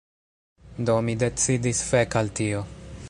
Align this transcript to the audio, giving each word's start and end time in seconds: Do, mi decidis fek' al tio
Do, 0.87 0.95
mi 1.09 1.15
decidis 1.25 1.83
fek' 1.91 2.19
al 2.23 2.33
tio 2.41 2.65